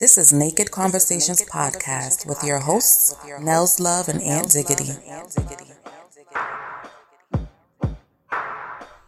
[0.00, 4.94] This is Naked Conversations podcast with your hosts, Nels Love and Aunt Ziggity.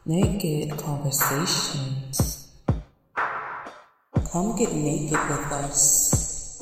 [0.05, 2.49] Naked Conversations.
[4.33, 6.61] Come get naked with us.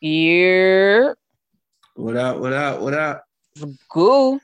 [0.00, 1.12] Yeah,
[1.94, 2.38] What up?
[2.38, 2.80] What up?
[2.80, 3.24] What up?
[3.88, 4.40] goo.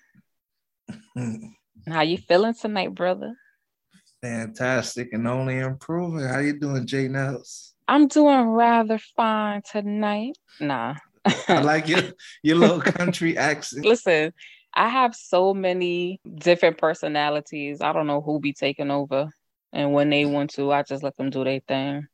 [1.89, 3.35] How you feeling tonight, brother?
[4.23, 6.27] Fantastic and only improving.
[6.27, 7.70] How you doing, Jay Nels?
[7.91, 10.39] I'm doing rather fine tonight.
[10.61, 10.95] Nah.
[11.25, 12.03] I like your
[12.41, 13.85] your little country accent.
[13.85, 14.33] Listen,
[14.73, 17.81] I have so many different personalities.
[17.81, 19.29] I don't know who be taking over.
[19.73, 22.07] And when they want to, I just let them do their thing.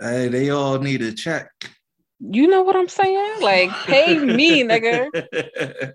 [0.00, 1.48] Hey, they all need a check.
[2.18, 3.40] You know what I'm saying?
[3.40, 5.94] Like, pay me, nigga.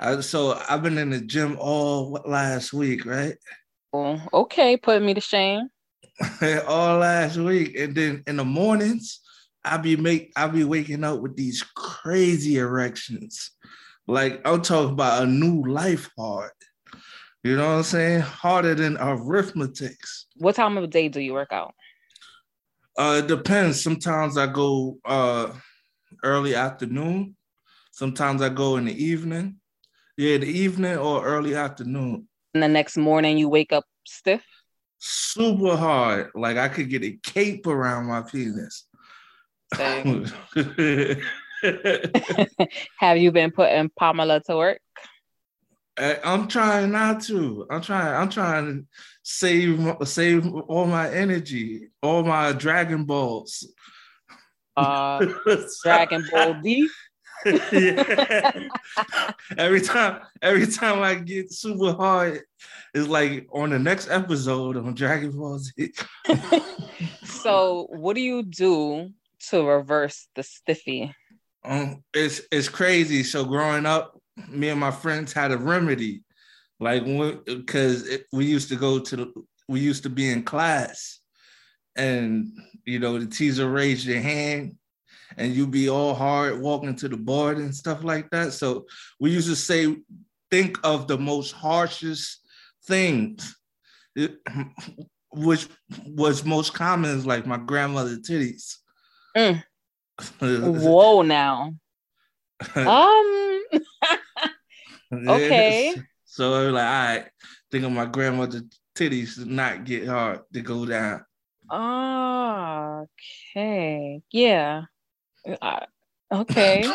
[0.00, 3.36] I, so I've been in the gym all last week, right?
[3.94, 5.68] Okay, put me to shame.
[6.66, 9.20] all last week, and then in the mornings,
[9.64, 13.50] I be make I be waking up with these crazy erections.
[14.06, 16.52] Like I'm talking about a new life hard.
[17.42, 18.20] You know what I'm saying?
[18.20, 20.26] Harder than arithmetics.
[20.36, 21.74] What time of day do you work out?
[22.98, 23.82] Uh, it depends.
[23.82, 25.52] Sometimes I go uh
[26.22, 27.36] early afternoon.
[27.92, 29.56] Sometimes I go in the evening.
[30.16, 32.28] Yeah, the evening or early afternoon.
[32.54, 34.42] And the next morning you wake up stiff?
[34.98, 36.30] Super hard.
[36.34, 38.86] Like I could get a cape around my penis.
[42.98, 44.80] Have you been putting Pamela to work?
[45.98, 47.66] I- I'm trying not to.
[47.70, 48.14] I'm trying.
[48.14, 48.86] I'm trying to
[49.22, 53.66] save save all my energy, all my Dragon Balls.
[54.76, 55.24] Uh,
[55.84, 56.88] Dragon Ball D.
[57.44, 58.68] Yeah.
[59.58, 62.40] every time, every time I get super hard,
[62.94, 65.92] it's like on the next episode on Dragon Ball Z.
[67.46, 69.10] So, what do you do
[69.50, 71.14] to reverse the stiffy?
[71.64, 73.22] Um, it's it's crazy.
[73.22, 76.22] So growing up, me and my friends had a remedy,
[76.80, 77.04] like
[77.44, 79.32] because we used to go to the,
[79.68, 81.20] we used to be in class,
[81.94, 82.52] and
[82.84, 84.76] you know the teacher raised your hand,
[85.36, 88.52] and you be all hard walking to the board and stuff like that.
[88.52, 88.86] So
[89.20, 89.96] we used to say,
[90.50, 92.40] think of the most harshest
[92.86, 93.56] things.
[94.14, 94.38] It-
[95.32, 95.68] which
[96.06, 98.76] was most common is like my grandmother titties.
[99.36, 99.62] Mm.
[100.40, 101.74] Whoa, now.
[102.74, 103.62] Um,
[105.28, 105.94] okay.
[106.24, 107.26] So I was like, all right,
[107.70, 108.62] think of my grandmother
[108.96, 111.22] titties to not get hard to go down.
[113.02, 114.22] okay.
[114.30, 114.84] Yeah.
[115.62, 115.80] Uh,
[116.32, 116.84] okay.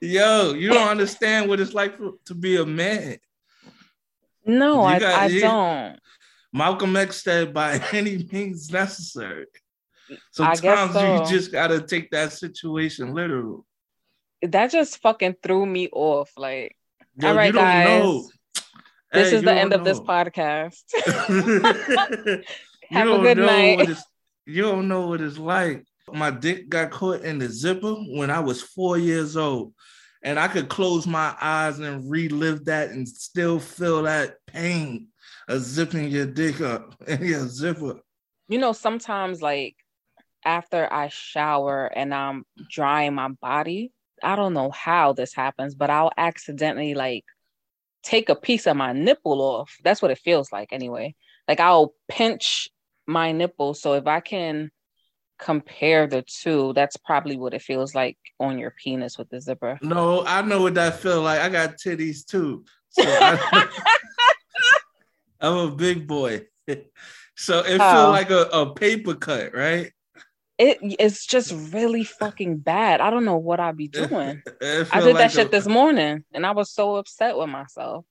[0.00, 3.18] Yo, you don't understand what it's like for, to be a man.
[4.44, 5.98] No, I, got- I don't.
[6.52, 9.46] Malcolm X said, by any means necessary.
[10.30, 11.14] Sometimes so.
[11.14, 13.66] you just gotta take that situation literal.
[14.42, 16.30] That just fucking threw me off.
[16.36, 16.76] Like,
[17.18, 18.02] Yo, All right, you don't guys.
[18.02, 18.28] know.
[19.12, 20.04] this Hey, is the end of this know.
[20.04, 20.82] podcast.
[22.90, 23.88] Have a good night.
[24.46, 25.84] You don't know what it's like.
[26.12, 29.74] My dick got caught in the zipper when I was four years old.
[30.22, 35.08] And I could close my eyes and relive that and still feel that pain
[35.48, 38.00] of zipping your dick up in your zipper.
[38.48, 39.76] you know, sometimes like
[40.44, 43.92] after I shower and I'm drying my body,
[44.22, 47.24] I don't know how this happens, but I'll accidentally like
[48.02, 49.76] take a piece of my nipple off.
[49.82, 51.14] That's what it feels like anyway.
[51.48, 52.70] Like I'll pinch
[53.06, 53.74] my nipple.
[53.74, 54.70] So if I can
[55.38, 59.78] compare the two, that's probably what it feels like on your penis with the zipper.
[59.82, 61.40] No, I know what that feel like.
[61.40, 62.64] I got titties too.
[62.90, 63.68] So I,
[65.40, 66.46] am a big boy.
[67.36, 68.10] So it feel oh.
[68.10, 69.92] like a, a paper cut, right?
[70.58, 73.02] It it's just really fucking bad.
[73.02, 74.42] I don't know what I'd be doing.
[74.62, 78.06] I did like that shit this morning and I was so upset with myself.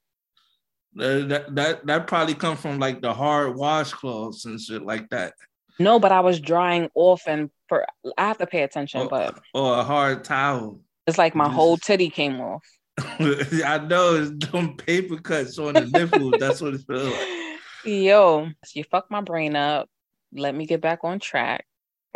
[0.98, 5.34] Uh, that that that probably come from like the hard washcloths and shit like that,
[5.80, 7.86] No, but I was drying off and for
[8.18, 9.10] I have to pay attention, Oh.
[9.10, 10.80] but or a hard towel.
[11.06, 12.64] it's like my whole titty came off.
[13.00, 16.36] I know it's them paper cuts on the nipples.
[16.40, 17.60] That's what it feels like.
[17.84, 19.90] Yo, you fucked my brain up.
[20.34, 21.66] Let me get back on track.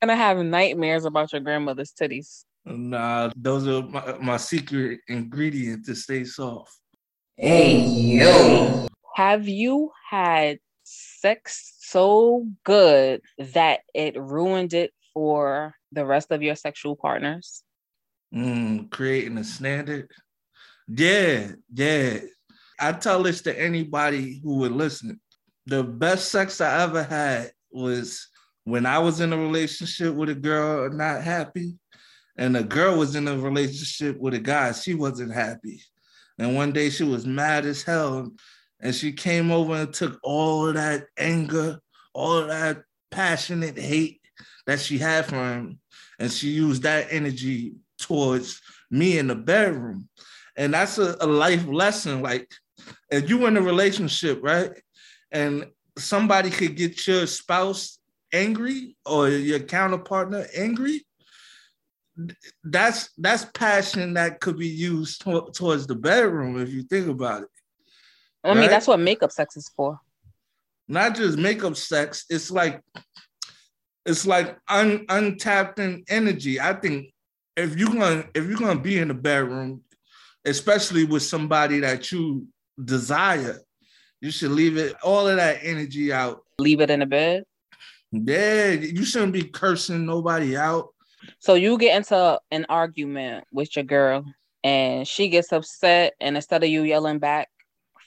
[0.02, 2.44] Gonna have nightmares about your grandmother's titties.
[2.64, 6.72] Nah, those are my, my secret ingredient to stay soft.
[7.36, 8.86] Hey, yo.
[9.16, 16.54] Have you had sex so good that it ruined it for the rest of your
[16.54, 17.62] sexual partners?
[18.34, 20.10] Mm, creating a standard.
[20.86, 22.18] Yeah, yeah.
[22.78, 25.20] I tell this to anybody who would listen.
[25.66, 28.28] The best sex I ever had was
[28.64, 31.74] when I was in a relationship with a girl not happy,
[32.40, 35.82] and a girl was in a relationship with a guy, she wasn't happy.
[36.38, 38.32] And one day she was mad as hell.
[38.80, 41.78] And she came over and took all of that anger,
[42.14, 44.22] all of that passionate hate
[44.66, 45.80] that she had for him.
[46.18, 50.08] And she used that energy towards me in the bedroom.
[50.56, 52.22] And that's a, a life lesson.
[52.22, 52.50] Like,
[53.10, 54.70] if you were in a relationship, right?
[55.30, 55.66] And
[55.98, 57.98] somebody could get your spouse
[58.32, 61.04] angry or your counterpartner angry,
[62.64, 67.42] that's that's passion that could be used to- towards the bedroom if you think about
[67.42, 67.48] it.
[68.42, 69.98] I mean, that's what makeup sex is for.
[70.88, 72.24] Not just makeup sex.
[72.30, 72.82] It's like
[74.06, 76.60] it's like un, untapped in energy.
[76.60, 77.12] I think
[77.56, 79.82] if you're gonna if you're gonna be in the bedroom,
[80.44, 82.46] especially with somebody that you
[82.82, 83.58] desire,
[84.20, 86.42] you should leave it all of that energy out.
[86.58, 87.44] Leave it in the bed.
[88.12, 90.88] Yeah, you shouldn't be cursing nobody out.
[91.38, 94.24] So you get into an argument with your girl
[94.62, 97.48] and she gets upset and instead of you yelling back,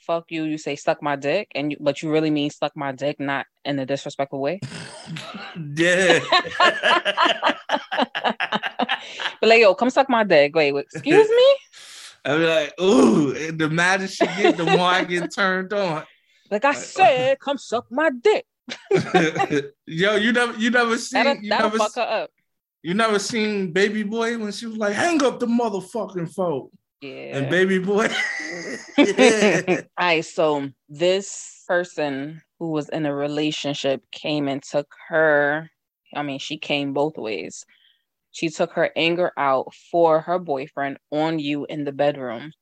[0.06, 2.92] fuck you, you say suck my dick and you, but you really mean suck my
[2.92, 4.60] dick, not in a disrespectful way.
[5.76, 6.20] yeah.
[9.40, 10.54] but like, yo, come suck my dick.
[10.54, 11.56] Wait, wait excuse me?
[12.26, 16.04] I be like, ooh, the madder she get, the more I get turned on.
[16.50, 18.46] Like I said, come suck my dick.
[19.86, 22.30] Yo, you never you never seen That'll, you that'll never, fuck her up.
[22.84, 26.68] You never seen Baby Boy when she was like, hang up the motherfucking phone.
[27.00, 27.38] Yeah.
[27.38, 28.08] And Baby Boy.
[28.98, 29.62] yeah.
[29.98, 35.70] All right, so this person who was in a relationship came and took her,
[36.14, 37.64] I mean, she came both ways.
[38.32, 42.52] She took her anger out for her boyfriend on you in the bedroom.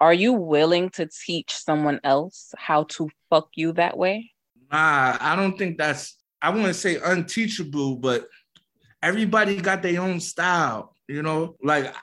[0.00, 4.32] Are you willing to teach someone else how to fuck you that way?
[4.72, 8.28] Nah, I don't think that's I wouldn't say unteachable, but
[9.02, 11.56] everybody got their own style, you know?
[11.62, 11.94] Like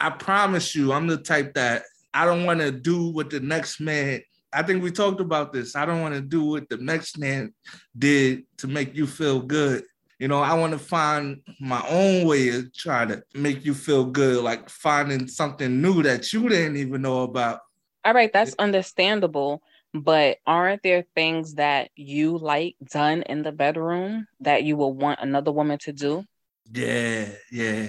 [0.00, 1.84] I promise you, I'm the type that
[2.14, 4.22] I don't want to do what the next man.
[4.52, 5.74] I think we talked about this.
[5.76, 7.54] I don't want to do what the next man
[7.96, 9.84] did to make you feel good.
[10.18, 14.04] You know, I want to find my own way of trying to make you feel
[14.04, 17.60] good, like finding something new that you didn't even know about.
[18.04, 19.62] All right, that's understandable.
[19.94, 25.20] But aren't there things that you like done in the bedroom that you will want
[25.20, 26.24] another woman to do?
[26.70, 27.86] Yeah, yeah.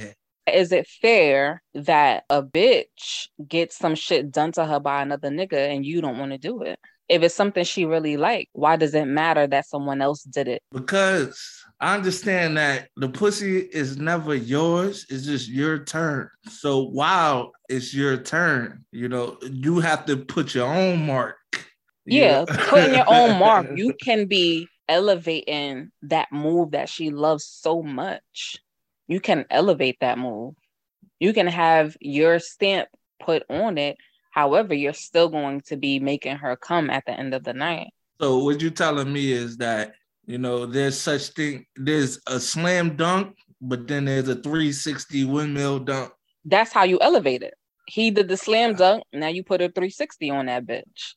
[0.52, 5.74] Is it fair that a bitch gets some shit done to her by another nigga
[5.74, 6.80] and you don't want to do it?
[7.10, 10.62] If it's something she really like, why does it matter that someone else did it?
[10.72, 16.30] Because I understand that the pussy is never yours, it's just your turn.
[16.48, 21.36] So while it's your turn, you know, you have to put your own mark.
[22.06, 22.46] Yeah, know?
[22.68, 28.58] putting your own mark, you can be elevating that move that she loves so much.
[29.08, 30.54] You can elevate that move.
[31.20, 33.98] You can have your stamp put on it.
[34.30, 37.90] However, you're still going to be making her come at the end of the night.
[38.22, 39.94] So what you're telling me is that
[40.28, 41.66] you know there's such thing.
[41.76, 46.14] There's a slam dunk, but then there's a 360 windmill dunk.
[46.46, 47.56] That's how you elevate it.
[47.88, 49.04] He did the slam dunk.
[49.12, 51.16] Now you put a 360 on that bitch.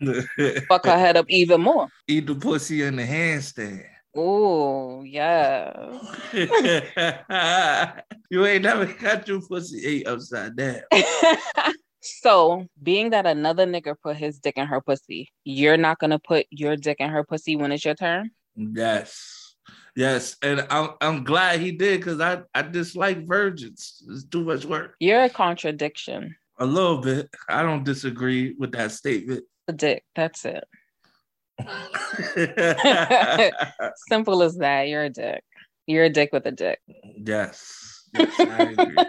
[0.68, 1.88] Fuck her head up even more.
[2.08, 3.84] Eat the pussy in the handstand.
[4.16, 5.72] Oh, yeah.
[8.30, 10.82] you ain't never got your pussy ate upside down.
[12.00, 16.46] so, being that another nigga put his dick in her pussy, you're not gonna put
[16.50, 18.30] your dick in her pussy when it's your turn?
[18.54, 19.56] Yes.
[19.96, 20.36] Yes.
[20.42, 24.02] And I'm I'm glad he did because I, I dislike virgins.
[24.08, 24.94] It's too much work.
[25.00, 26.36] You're a contradiction.
[26.58, 27.28] A little bit.
[27.48, 29.44] I don't disagree with that statement.
[29.66, 30.04] The dick.
[30.14, 30.64] That's it.
[34.08, 34.88] Simple as that.
[34.88, 35.42] You're a dick.
[35.86, 36.80] You're a dick with a dick.
[37.16, 37.94] yes.
[38.14, 38.76] Yes,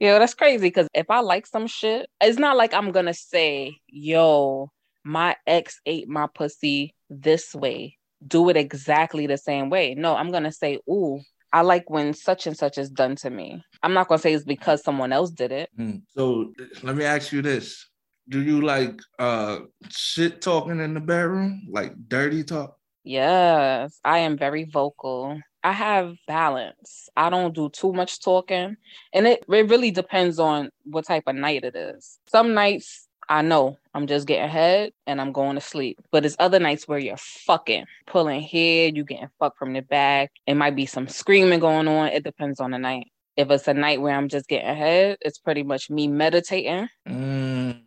[0.00, 3.76] Yo, that's crazy because if I like some shit, it's not like I'm gonna say,
[3.86, 4.70] yo,
[5.04, 7.96] my ex ate my pussy this way.
[8.26, 9.94] Do it exactly the same way.
[9.94, 11.20] No, I'm gonna say, ooh,
[11.54, 13.62] I like when such and such is done to me.
[13.80, 15.70] I'm not gonna say it's because someone else did it.
[15.76, 15.98] Hmm.
[16.08, 17.88] So let me ask you this.
[18.28, 21.68] Do you like uh shit talking in the bedroom?
[21.70, 22.76] Like dirty talk?
[23.04, 25.40] Yes, I am very vocal.
[25.62, 27.08] I have balance.
[27.16, 28.76] I don't do too much talking.
[29.12, 32.18] And it, it really depends on what type of night it is.
[32.26, 35.98] Some nights I know I'm just getting head and I'm going to sleep.
[36.12, 40.30] But it's other nights where you're fucking pulling hair, you getting fucked from the back.
[40.46, 42.08] It might be some screaming going on.
[42.08, 43.08] It depends on the night.
[43.36, 46.88] If it's a night where I'm just getting head, it's pretty much me meditating.
[47.08, 47.80] Mm.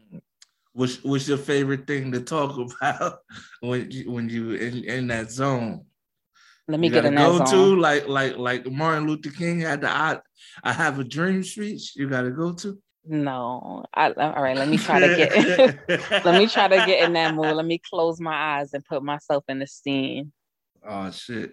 [0.73, 3.19] What's what's your favorite thing to talk about
[3.61, 5.85] when you when you in, in that zone?
[6.67, 7.47] Let me You get in go zone.
[7.47, 10.19] to like like like Martin Luther King had the I,
[10.63, 11.95] I have a dream speech.
[11.95, 12.77] You gotta go to.
[13.07, 14.57] No, I, all right.
[14.57, 15.31] Let me try to get.
[16.25, 17.55] let me try to get in that mood.
[17.55, 20.31] Let me close my eyes and put myself in the scene.
[20.87, 21.51] Oh shit.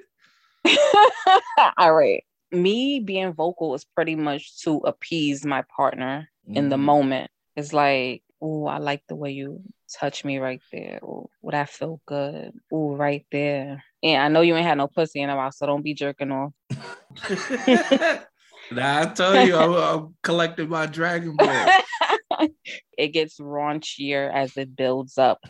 [1.78, 2.24] all right.
[2.52, 6.80] Me being vocal is pretty much to appease my partner in the Mhm.
[6.80, 7.30] moment.
[7.56, 9.60] It's like, oh, I like the way you
[9.92, 11.00] touch me right there.
[11.02, 12.52] Oh, would I feel good?
[12.72, 13.82] Oh, right there.
[14.02, 16.30] And I know you ain't had no pussy in a while, so don't be jerking
[16.32, 16.52] off.
[18.70, 21.68] Nah, I told you I'm, I'm collecting my Dragon Ball.
[22.98, 25.40] it gets raunchier as it builds up.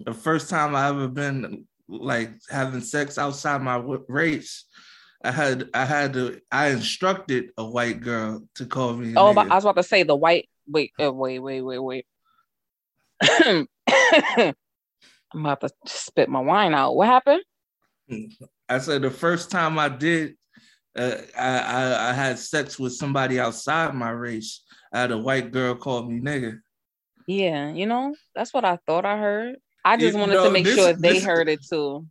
[0.00, 4.64] the first time I ever been like having sex outside my race,
[5.22, 9.14] I had I had to I instructed a white girl to call me.
[9.16, 9.50] Oh, but.
[9.50, 10.48] I was about to say the white.
[10.66, 12.06] Wait, uh, wait, wait, wait, wait.
[15.32, 16.96] I'm about to spit my wine out.
[16.96, 17.42] What happened?
[18.68, 20.36] I said the first time I did,
[20.98, 24.62] uh, I, I I had sex with somebody outside my race.
[24.92, 26.58] I had a white girl call me nigga.
[27.26, 29.56] Yeah, you know, that's what I thought I heard.
[29.84, 32.06] I just You wanted know, to make this- sure they this- heard it too.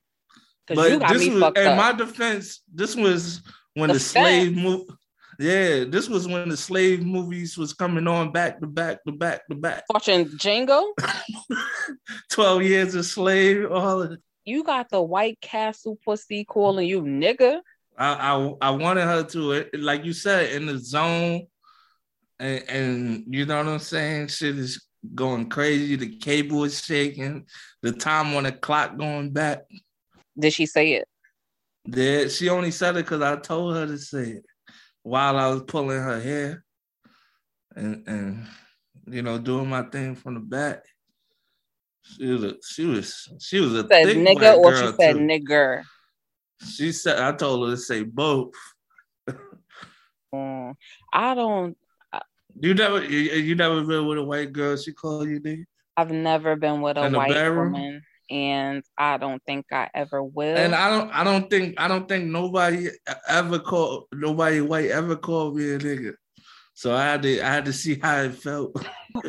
[0.65, 1.77] Because you But got this me was fucked in up.
[1.77, 2.61] my defense.
[2.73, 3.41] This was
[3.73, 4.87] when the, The slave move.
[5.39, 9.47] Yeah, this was when the slave movies was coming on back to back to back
[9.49, 9.83] to back.
[9.89, 10.83] Watching Django,
[12.29, 13.71] Twelve years a slave.
[13.71, 14.19] All of it.
[14.45, 17.61] you got the White Castle pussy calling you nigga.
[17.99, 21.47] I, I I wanted her to like you said, in the zone,
[22.39, 24.29] and, and you know what I'm saying.
[24.29, 25.97] Shit is going crazy.
[25.97, 27.45] The cable is shaking.
[27.81, 29.63] The time on the clock going back.
[30.37, 31.07] Did she say it?
[31.89, 34.45] Did she only said it because I told her to say it
[35.03, 36.63] while I was pulling her hair,
[37.75, 38.47] and and
[39.07, 40.85] you know doing my thing from the back.
[42.03, 45.19] She was a, she was she was a Said thick nigga or she said too.
[45.19, 45.83] nigger?
[46.67, 48.53] She said I told her to say both.
[50.33, 50.75] Mm,
[51.11, 51.77] I don't.
[52.59, 54.75] You never you, you never been with a white girl.
[54.75, 55.65] She called you nigga.
[55.95, 60.57] I've never been with a In white woman, and I don't think I ever will.
[60.57, 62.89] And I don't I don't think I don't think nobody
[63.27, 66.13] ever called nobody white ever called me a nigga.
[66.73, 68.75] So I had to I had to see how it felt.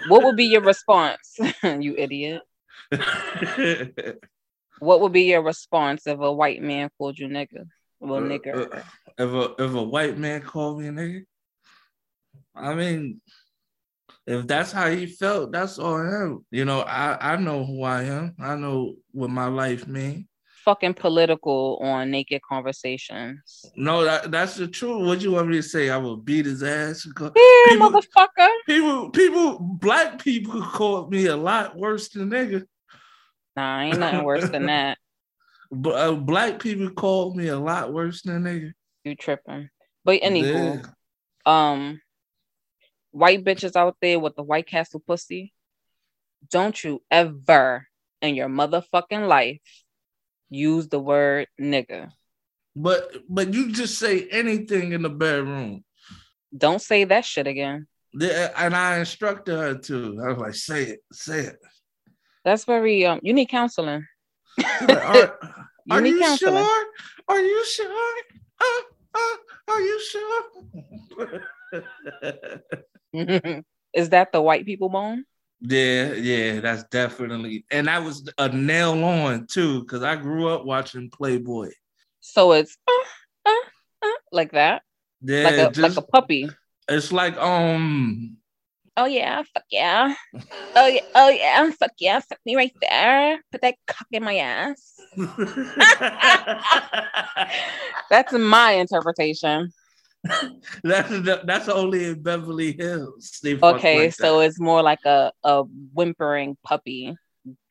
[0.09, 2.43] what would be your response, you idiot?
[4.81, 7.67] What would be your response if a white man called you nigga?
[8.01, 8.75] Well, Uh, nigger.
[8.75, 8.83] uh,
[9.19, 11.23] if a if a white man called me a nigga,
[12.55, 13.21] I mean,
[14.27, 16.47] if that's how he felt, that's on him.
[16.51, 18.35] You know, I I know who I am.
[18.41, 20.27] I know what my life means.
[20.65, 23.65] Fucking political on naked conversations.
[23.77, 25.07] No, that, that's the truth.
[25.07, 25.89] What you want me to say?
[25.89, 27.07] I will beat his ass.
[27.07, 27.31] Yeah,
[27.71, 28.49] People- motherfucker.
[28.67, 32.67] People, people, black people called me a lot worse than nigga.
[33.57, 34.99] Nah, ain't nothing worse than that.
[35.71, 38.73] But uh, black people called me a lot worse than nigga.
[39.05, 39.71] You tripping.
[40.05, 40.91] But anywho, Yeah.
[41.47, 42.01] um,
[43.13, 45.53] white bitches out there with the White Castle pussy,
[46.51, 47.87] don't you ever
[48.23, 49.61] in your motherfucking life
[50.49, 52.11] use the word nigga.
[52.75, 55.85] But but you just say anything in the bedroom.
[56.57, 57.87] Don't say that shit again.
[58.13, 60.21] Yeah, and I instructed her to.
[60.25, 61.57] I was like, say it, say it.
[62.45, 63.21] That's very um.
[63.23, 64.07] You need counseling.
[64.89, 65.39] Are,
[65.87, 66.85] You are you sure?
[67.29, 68.15] Are you sure?
[68.61, 68.83] Uh,
[69.15, 69.37] uh,
[69.69, 70.43] are you sure?
[73.95, 75.25] Is that the white people bone?
[75.61, 77.65] yeah, yeah, that's definitely.
[77.71, 81.71] And that was a nail on too, because I grew up watching Playboy.
[82.21, 83.53] So it's uh, uh,
[84.03, 84.83] uh, like that,
[85.23, 86.51] Yeah, like a just, like a puppy.
[86.89, 88.37] it's like um
[88.97, 90.15] Oh yeah, fuck yeah.
[90.77, 93.41] Oh yeah, oh yeah, fuck yeah, fuck me right there.
[93.53, 94.97] Put that cock in my ass.
[98.11, 99.73] That's my interpretation.
[100.85, 101.09] that's
[101.45, 103.41] that's only in Beverly Hills.
[103.43, 105.63] They Okay, like so it's more like a a
[105.95, 107.17] whimpering puppy.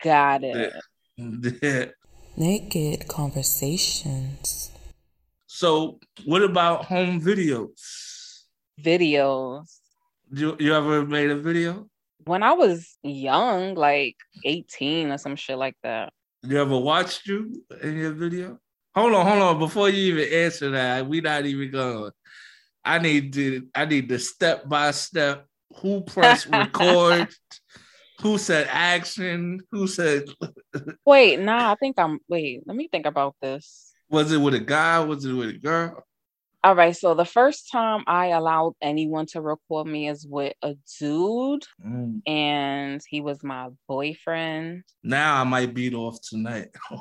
[0.03, 0.73] Got it.
[1.17, 1.85] Yeah.
[2.37, 4.71] Naked conversations.
[5.45, 8.45] So, what about home videos?
[8.81, 9.78] Videos.
[10.31, 11.87] You you ever made a video?
[12.25, 16.13] When I was young, like 18 or some shit like that.
[16.43, 18.59] You ever watched you in your video?
[18.95, 19.59] Hold on, hold on.
[19.59, 22.11] Before you even answer that, we not even going.
[22.83, 23.67] I need to.
[23.73, 25.45] I need the step by step.
[25.81, 27.29] Who pressed record?
[28.21, 29.61] who said action?
[29.71, 30.25] Who said?
[31.05, 33.93] Wait, nah, I think I'm wait, let me think about this.
[34.09, 34.99] Was it with a guy?
[34.99, 36.03] Was it with a girl?
[36.63, 36.95] All right.
[36.95, 42.21] So the first time I allowed anyone to record me is with a dude, Mm.
[42.27, 44.83] and he was my boyfriend.
[45.03, 46.69] Now I might beat off tonight.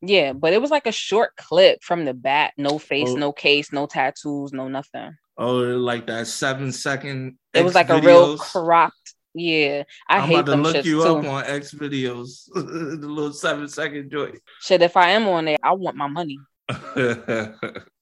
[0.00, 3.16] Yeah, but it was like a short clip from the bat, no face, Oh.
[3.16, 5.16] no case, no tattoos, no nothing.
[5.36, 7.36] oh, like that seven second.
[7.52, 9.14] It was like a real cropped.
[9.34, 11.02] Yeah, I I'm hate about to look you too.
[11.02, 14.38] up on X videos, the little seven second joint.
[14.60, 16.38] Shit, if I am on there, I want my money.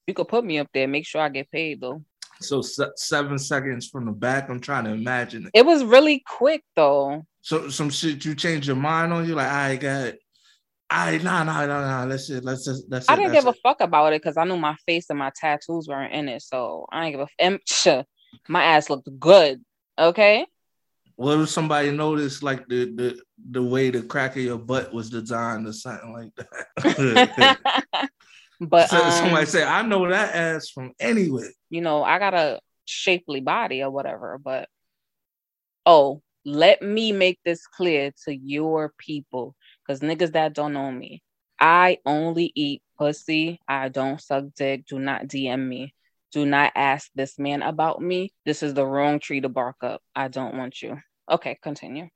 [0.07, 0.87] You could put me up there.
[0.87, 2.01] Make sure I get paid though.
[2.39, 4.49] so se- seven seconds from the back.
[4.49, 5.51] I'm trying to imagine it.
[5.53, 7.25] It was really quick though.
[7.41, 9.27] So some shit you change your mind on.
[9.27, 10.13] You like, I got.
[10.89, 12.03] I nah nah nah nah.
[12.05, 12.45] Let's it.
[12.45, 12.89] Let's just.
[12.89, 13.11] That's it.
[13.11, 15.31] I didn't that's give a fuck about it because I knew my face and my
[15.35, 16.41] tattoos weren't in it.
[16.41, 18.05] So I ain't give a f- and,
[18.47, 19.61] My ass looked good.
[19.99, 20.45] Okay.
[21.15, 23.21] What if somebody noticed like the the
[23.51, 27.57] the way the crack of your butt was designed or something like that?
[28.59, 31.51] but So um, somebody say, I know that ass from anywhere.
[31.69, 34.69] you know, I got a shapely body or whatever, but
[35.85, 41.21] oh, let me make this clear to your people because niggas that don't know me,
[41.59, 43.59] I only eat pussy.
[43.67, 44.85] I don't suck dick.
[44.85, 45.93] Do not DM me.
[46.31, 48.33] Do not ask this man about me.
[48.45, 50.01] This is the wrong tree to bark up.
[50.15, 50.97] I don't want you.
[51.29, 52.07] Okay, continue.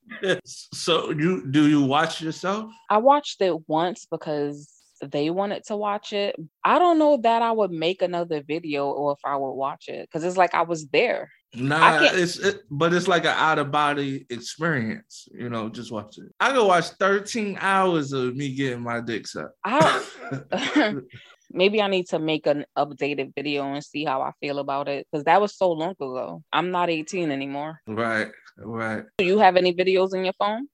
[0.44, 2.72] So you do you watch yourself?
[2.90, 4.70] I watched it once because
[5.02, 6.36] they wanted to watch it.
[6.64, 10.08] I don't know that I would make another video or if I would watch it
[10.08, 11.30] because it's like I was there.
[11.54, 15.28] Nah, it's it, but it's like an out of body experience.
[15.34, 16.32] You know, just watch it.
[16.40, 19.56] I could watch 13 hours of me getting my dick sucked.
[19.66, 20.04] I
[21.54, 25.08] maybe I need to make an updated video and see how I feel about it
[25.12, 26.42] because that was so long ago.
[26.54, 27.82] I'm not 18 anymore.
[27.88, 29.04] right, right.
[29.18, 30.68] Do you have any videos in your phone?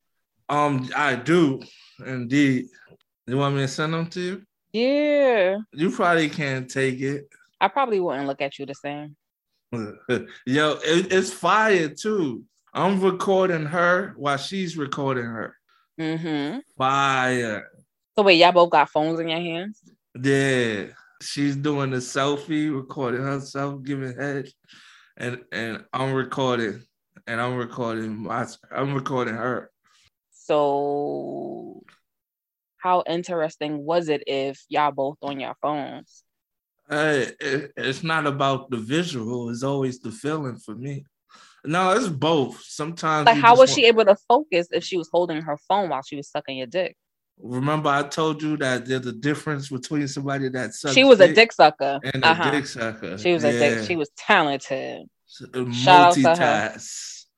[0.49, 1.61] Um, I do
[2.05, 2.67] indeed.
[3.27, 4.43] You want me to send them to you?
[4.71, 5.57] Yeah.
[5.73, 7.27] You probably can't take it.
[7.59, 9.17] I probably wouldn't look at you the same.
[9.71, 12.43] Yo, it, it's fire too.
[12.73, 15.57] I'm recording her while she's recording her.
[15.99, 16.59] Mm-hmm.
[16.77, 17.69] Fire.
[18.15, 19.81] So wait, y'all both got phones in your hands?
[20.21, 20.85] Yeah.
[21.21, 24.47] She's doing the selfie, recording herself, giving head.
[25.17, 26.81] And and I'm recording.
[27.25, 29.69] And I'm recording my I'm recording her.
[30.31, 31.83] So
[32.77, 36.23] how interesting was it if y'all both on your phones?
[36.89, 41.05] Hey, it, it's not about the visual, it's always the feeling for me.
[41.65, 42.61] No, it's both.
[42.63, 45.89] Sometimes Like how was want- she able to focus if she was holding her phone
[45.89, 46.95] while she was sucking your dick?
[47.39, 51.27] remember I told you that there's a difference between somebody that sucks she was a
[51.27, 51.99] dick dick sucker.
[52.03, 52.49] and a Uh-huh.
[52.49, 53.15] dick sucker.
[53.19, 53.85] She was a dick.
[53.87, 55.05] She was talented.
[55.29, 56.77] S- Shout out to her.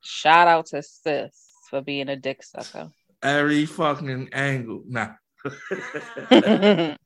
[0.02, 1.34] Shout out to sis
[1.68, 2.88] for being a dick sucker.
[3.22, 4.82] every fucking angle.
[4.88, 5.08] Nah.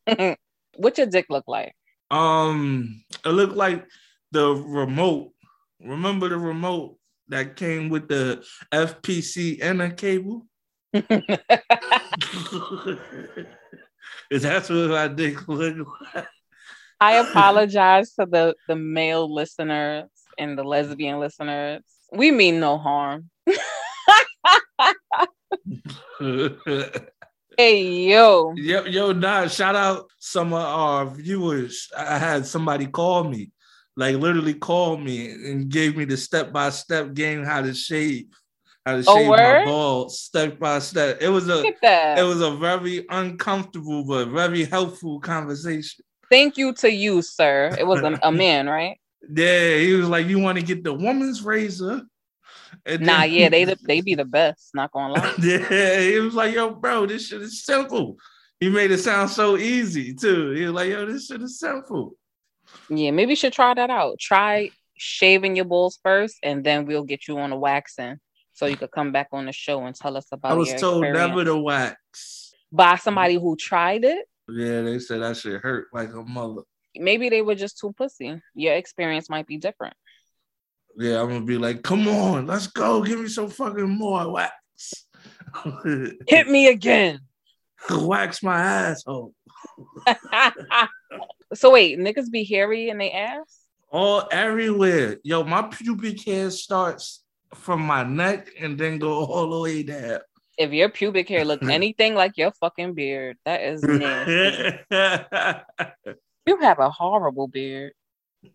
[0.76, 1.74] what your dick look like?
[2.10, 3.86] um, it looked like
[4.30, 5.32] the remote.
[5.80, 6.96] Remember the remote
[7.28, 10.46] that came with the FPC and a cable?
[14.30, 16.26] Is that what my dick look like?
[17.00, 21.82] I apologize to the the male listeners and the lesbian listeners.
[22.12, 23.30] We mean no harm.
[27.56, 31.88] Hey yo, Yo, yo, nah, shout out some of our viewers.
[31.96, 33.50] I had somebody call me,
[33.96, 38.26] like literally call me and gave me the step by step game how to shave,
[38.84, 41.18] how to Oh, shave my balls step by step.
[41.20, 42.18] It was a look at that.
[42.18, 46.04] it was a very uncomfortable but very helpful conversation.
[46.30, 47.76] Thank you to you, sir.
[47.78, 48.98] It was a, a man, right?
[49.32, 52.02] Yeah, he was like, "You want to get the woman's razor?"
[52.86, 54.70] And Nah, then- yeah, they the- they be the best.
[54.74, 55.34] Not gonna lie.
[55.42, 58.16] yeah, he was like, "Yo, bro, this shit is simple."
[58.60, 60.50] He made it sound so easy too.
[60.50, 62.16] He was like, "Yo, this shit is simple."
[62.88, 64.18] Yeah, maybe you should try that out.
[64.18, 68.18] Try shaving your balls first, and then we'll get you on a waxing,
[68.52, 70.52] so you could come back on the show and tell us about.
[70.52, 70.54] It.
[70.54, 71.28] I was told experience.
[71.28, 72.52] never to wax.
[72.72, 74.26] by somebody who tried it.
[74.48, 76.62] Yeah, they said that shit hurt like a mother.
[76.96, 78.40] Maybe they were just too pussy.
[78.54, 79.94] Your experience might be different.
[80.96, 85.06] Yeah, I'm gonna be like, "Come on, let's go, give me some fucking more wax."
[86.28, 87.20] Hit me again.
[87.90, 89.34] wax my asshole.
[91.54, 93.64] so wait, niggas be hairy in their ass?
[93.94, 95.18] all everywhere.
[95.22, 97.22] Yo, my pubic hair starts
[97.54, 100.18] from my neck and then go all the way down.
[100.58, 104.80] If your pubic hair look anything like your fucking beard, that is nasty.
[106.46, 107.92] you have a horrible beard.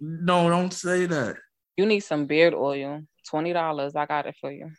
[0.01, 1.37] no, don't say that.
[1.79, 3.03] You need some beard oil.
[3.25, 3.95] Twenty dollars.
[3.95, 4.69] I got it for you.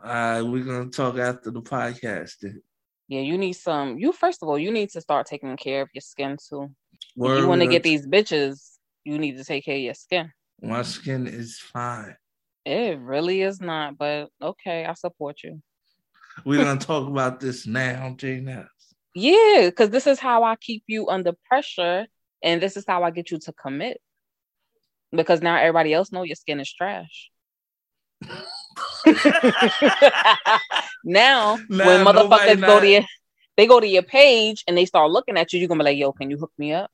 [0.00, 2.34] All right, we're gonna talk after the podcast.
[2.40, 2.62] Then.
[3.08, 3.98] Yeah, you need some.
[3.98, 6.70] You first of all, you need to start taking care of your skin too.
[7.16, 10.30] If you want to get these bitches, you need to take care of your skin.
[10.62, 12.14] My skin is fine.
[12.64, 15.60] It really is not, but okay, I support you.
[16.44, 18.68] We're gonna talk about this now, Jay Nels.
[19.12, 22.06] Yeah, because this is how I keep you under pressure,
[22.44, 24.00] and this is how I get you to commit.
[25.14, 27.30] Because now everybody else know your skin is trash.
[31.04, 33.02] now, Nah, when motherfuckers go to your,
[33.56, 35.98] they go to your page and they start looking at you, you're gonna be like,
[35.98, 36.90] "Yo, can you hook me up?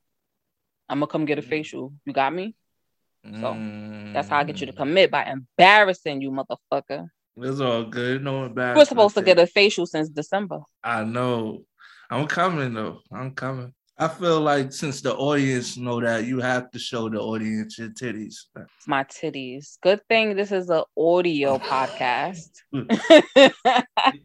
[0.89, 1.93] I'm gonna come get a facial.
[2.05, 2.55] You got me."
[3.41, 3.55] So,
[4.13, 7.09] That's how I get you to Mm, commit by embarrassing you, motherfucker.
[7.37, 8.25] It's all good.
[8.25, 8.89] No You were embarrassment.
[8.89, 10.61] supposed to get a facial since December.
[10.83, 11.65] I know.
[12.11, 13.01] I'm coming though.
[13.13, 13.73] I'm coming.
[14.01, 17.91] I feel like since the audience know that, you have to show the audience your
[17.91, 18.37] titties.
[18.87, 19.79] My titties.
[19.83, 22.49] Good thing this is an audio podcast.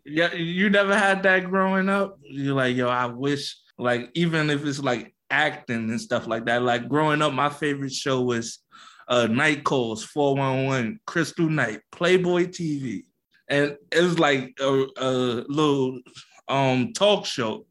[0.06, 2.18] Yeah, you never had that growing up.
[2.24, 6.62] You're like, yo, I wish, like, even if it's like acting and stuff like that.
[6.62, 8.60] Like growing up, my favorite show was
[9.08, 13.04] uh Night Calls 411, Crystal Night, Playboy TV.
[13.50, 15.12] And it was like a, a
[15.48, 16.00] little
[16.48, 17.66] um talk show,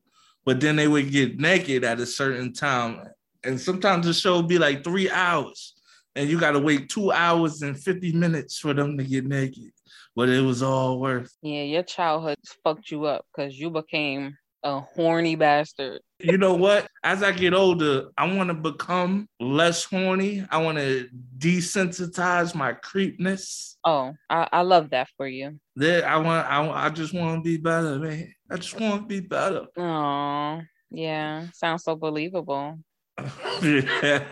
[0.45, 3.01] but then they would get naked at a certain time.
[3.45, 5.75] And sometimes the show would be like three hours,
[6.15, 9.73] and you gotta wait two hours and 50 minutes for them to get naked.
[10.17, 14.81] But it was all worth yeah, your childhood fucked you up because you became a
[14.81, 16.01] horny bastard.
[16.25, 16.89] You know what?
[17.03, 20.47] As I get older, I want to become less horny.
[20.51, 21.09] I want to
[21.39, 23.77] desensitize my creepness.
[23.85, 25.61] Oh, I, I love that for you.
[25.77, 26.47] There, I want.
[26.47, 28.33] I, I just want to be better, man.
[28.51, 29.67] I just want to be better.
[29.77, 32.79] Oh, yeah, sounds so believable.
[33.19, 34.23] I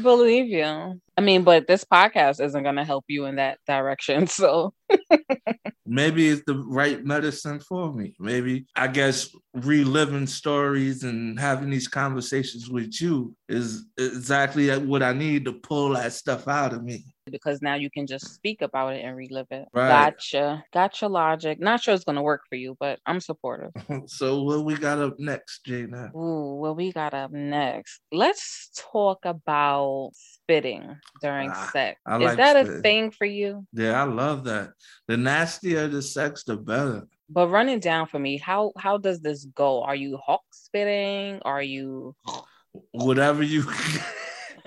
[0.00, 1.00] believe you.
[1.16, 4.26] I mean, but this podcast isn't going to help you in that direction.
[4.36, 4.74] So,
[5.88, 8.14] Maybe it's the right medicine for me.
[8.18, 15.12] Maybe I guess reliving stories and having these conversations with you is exactly what I
[15.12, 17.04] need to pull that stuff out of me.
[17.30, 19.66] because now you can just speak about it and relive it.
[19.72, 19.88] Right.
[19.88, 20.64] Gotcha.
[20.72, 21.60] Gotcha logic.
[21.60, 23.70] Not sure it's going to work for you, but I'm supportive.
[24.06, 26.10] So what we got up next, Jana?
[26.16, 28.00] Ooh, what we got up next?
[28.12, 30.10] Let's talk about
[30.46, 32.00] spitting during Ah, sex.
[32.06, 33.66] I Is like that a thing for you?
[33.72, 34.70] Yeah, I love that.
[35.08, 37.02] The nastier the sex, the better.
[37.28, 38.38] But running down for me.
[38.38, 39.82] How how does this go?
[39.82, 41.40] Are you hawk spitting?
[41.44, 42.14] Are you
[42.92, 43.64] Whatever you.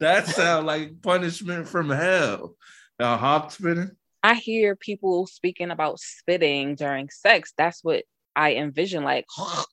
[0.00, 2.54] that sounds like punishment from hell.
[2.98, 3.90] A hawk spitting.
[4.22, 7.52] I hear people speaking about spitting during sex.
[7.56, 9.24] That's what I envision like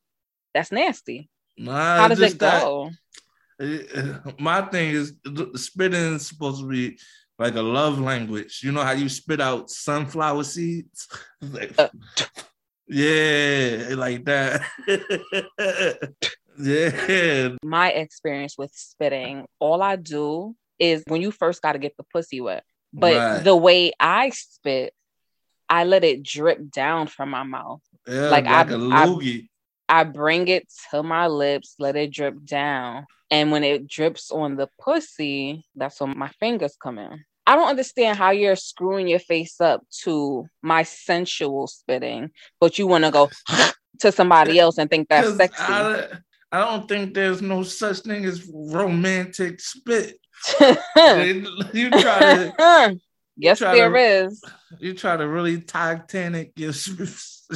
[0.53, 1.29] that's nasty.
[1.57, 2.91] Nah, How does it that- go?
[4.39, 5.13] My thing is
[5.55, 6.97] spitting is supposed to be
[7.39, 8.61] like a love language.
[8.63, 11.07] You know how you spit out sunflower seeds?
[11.41, 11.89] Like- Uh.
[12.87, 14.61] yeah, like that.
[16.59, 17.49] yeah.
[17.63, 22.03] My experience with spitting, all I do is when you first got to get the
[22.03, 22.63] pussy wet.
[22.93, 23.43] But Right.
[23.43, 24.93] the way I spit,
[25.69, 27.81] I let it drip down from my mouth.
[28.07, 29.43] Yeah, Like, like, I- a I- loogie.
[29.45, 29.47] I
[30.01, 33.05] bring it to my lips, let it drip down.
[33.29, 37.23] And when it drips on the pussy, that's when my fingers come in.
[37.45, 42.87] I don't understand how you're screwing your face up to my sensual spitting, but you
[42.87, 43.29] want to go
[43.99, 45.61] to somebody else and think that's sexy.
[45.61, 46.07] I,
[46.51, 50.17] I don't think there's no such thing as romantic spit.
[50.59, 52.99] you try to
[53.37, 54.43] yes, there to- is.
[54.79, 56.73] you try to really Titanic your,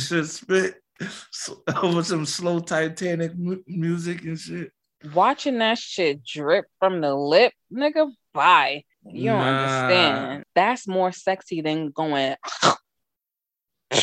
[0.09, 0.75] your spit
[1.31, 4.71] so- over some slow Titanic mu- music and shit.
[5.13, 8.83] Watching that shit drip from the lip, nigga, bye.
[9.05, 9.47] You don't Nah.
[9.85, 10.43] understand.
[10.55, 12.35] That's more sexy than going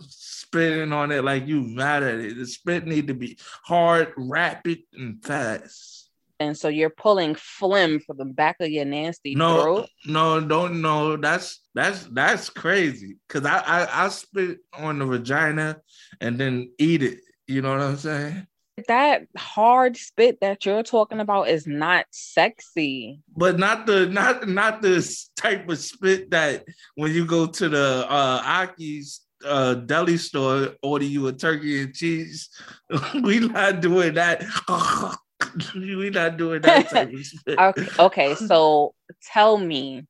[0.00, 2.36] Spitting on it like you mad at it.
[2.36, 6.05] The spit need to be hard, rapid, and fast.
[6.38, 9.88] And so you're pulling phlegm from the back of your nasty No, throat.
[10.06, 11.16] no, don't no.
[11.16, 13.16] That's that's that's crazy.
[13.28, 15.78] Cause I, I I spit on the vagina
[16.20, 17.20] and then eat it.
[17.46, 18.46] You know what I'm saying?
[18.88, 23.20] That hard spit that you're talking about is not sexy.
[23.34, 26.64] but not the not not this type of spit that
[26.96, 31.94] when you go to the uh Aki's uh deli store order you a turkey and
[31.94, 32.50] cheese.
[33.22, 34.44] we not doing that.
[35.74, 37.58] we not doing that type of spit.
[37.58, 38.94] Okay, okay, so
[39.32, 40.06] tell me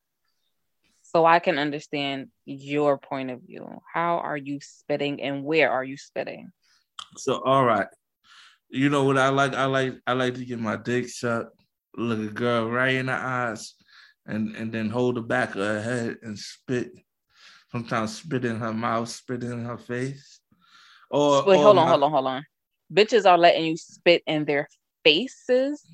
[1.02, 3.66] so I can understand your point of view.
[3.92, 6.50] How are you spitting and where are you spitting?
[7.16, 7.86] So all right.
[8.68, 9.54] You know what I like?
[9.54, 11.48] I like I like to get my dick shut,
[11.96, 13.74] look a girl right in the eyes,
[14.26, 16.90] and and then hold the back of her head and spit.
[17.70, 20.40] Sometimes spit in her mouth, spit in her face.
[21.10, 22.44] Or Wait, or hold on, my- hold on, hold on.
[22.92, 24.68] bitches are letting you spit in their
[25.06, 25.84] faces.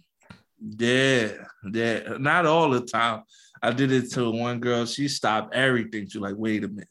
[0.58, 1.32] Yeah,
[1.70, 2.16] yeah.
[2.18, 3.24] Not all the time.
[3.62, 4.86] I did it to one girl.
[4.86, 6.08] She stopped everything.
[6.08, 6.88] She like, wait a minute.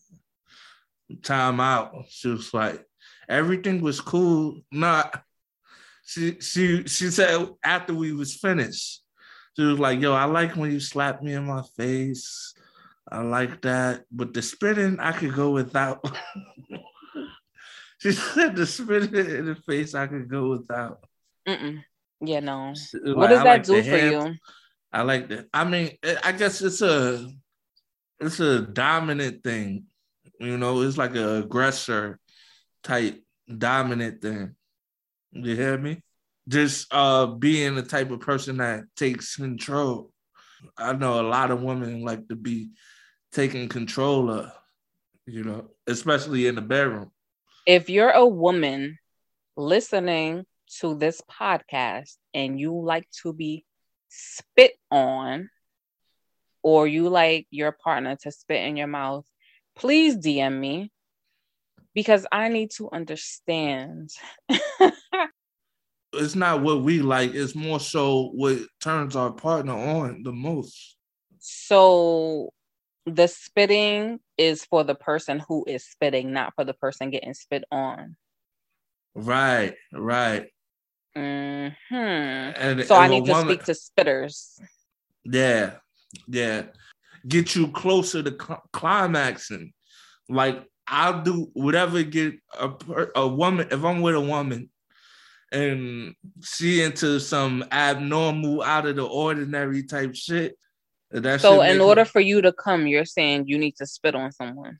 [1.24, 2.06] Time out.
[2.10, 2.86] She was like,
[3.28, 4.62] everything was cool.
[4.72, 5.24] Not.
[6.06, 9.02] She she she said after we was finished,
[9.56, 12.54] she was like, "Yo, I like when you slap me in my face.
[13.10, 16.04] I like that, but the spitting I could go without."
[18.00, 21.04] she said the spitting in the face I could go without.
[21.48, 21.84] Mm-mm.
[22.22, 22.74] Yeah, no.
[22.94, 24.36] Like, what does I that like do for you?
[24.94, 25.48] I like that.
[25.54, 27.28] I mean, I guess it's a
[28.20, 29.86] it's a dominant thing.
[30.40, 32.20] You know, it's like an aggressor
[32.84, 33.22] type
[33.58, 34.56] dominant thing.
[35.32, 36.02] You hear me?
[36.48, 40.12] Just uh being the type of person that takes control.
[40.78, 42.72] I know a lot of women like to be
[43.32, 44.52] taking control of,
[45.26, 47.12] you know, especially in the bedroom.
[47.66, 49.00] If you're a woman
[49.56, 50.46] listening
[50.80, 53.66] to this podcast and you like to be
[54.10, 55.50] spit on
[56.64, 59.26] or you like your partner to spit in your mouth,
[59.76, 60.92] please DM me
[61.94, 64.12] because I need to understand.
[66.14, 70.98] it's not what we like, it's more so what turns our partner on the most.
[71.40, 72.54] So
[73.06, 77.64] the spitting is for the person who is spitting, not for the person getting spit
[77.72, 78.16] on.
[79.16, 80.48] Right, right.
[81.18, 81.96] Mm-hmm.
[81.96, 84.60] And, so and I need to speak to spitters.
[85.24, 85.76] Yeah,
[86.28, 86.64] yeah.
[87.28, 89.74] Get you closer to cl- climaxing.
[90.30, 92.72] Like I'll do whatever get a
[93.16, 94.70] a woman if I'm with a woman
[95.52, 100.58] and she into some abnormal, out of the ordinary type shit.
[101.12, 102.06] That so, in order her...
[102.06, 104.80] for you to come, you're saying you need to spit on someone.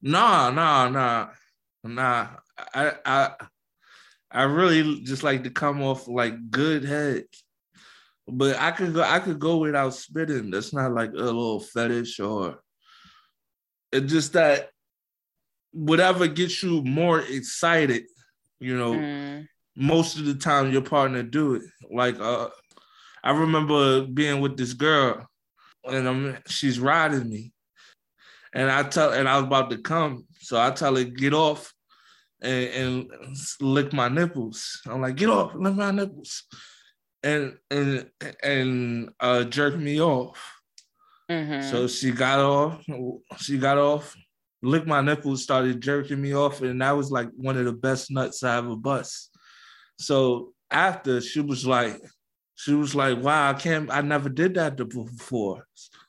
[0.00, 1.28] Nah, nah, nah,
[1.84, 2.28] nah.
[2.74, 3.30] I, I,
[4.30, 7.24] I really just like to come off like good head.
[8.26, 10.50] But I could go I could go without spitting.
[10.50, 12.60] That's not like a little fetish or
[13.90, 14.68] it's just that
[15.72, 18.04] whatever gets you more excited,
[18.60, 19.48] you know, mm.
[19.74, 21.62] most of the time your partner do it.
[21.90, 22.48] Like uh
[23.24, 25.26] I remember being with this girl
[25.84, 27.52] and I'm she's riding me.
[28.52, 30.26] And I tell and I was about to come.
[30.40, 31.72] So I tell her, get off
[32.42, 34.80] and, and lick my nipples.
[34.86, 36.44] I'm like, get off, lick my nipples,
[37.22, 38.10] and and
[38.42, 40.54] and uh, jerk me off.
[41.30, 41.68] Mm-hmm.
[41.70, 42.84] So she got off.
[43.38, 44.14] She got off,
[44.62, 48.10] licked my nipples, started jerking me off, and that was like one of the best
[48.10, 49.30] nuts I ever bust.
[49.98, 52.00] So after she was like,
[52.54, 53.90] she was like, "Wow, I can't.
[53.90, 55.66] I never did that before."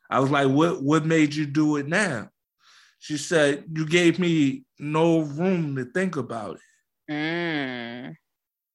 [0.10, 0.82] I was like, "What?
[0.82, 2.30] What made you do it now?"
[3.00, 7.12] She said, You gave me no room to think about it.
[7.12, 8.16] Mm.